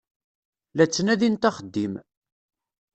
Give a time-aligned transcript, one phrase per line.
[0.75, 1.93] La ttnadint axeddim.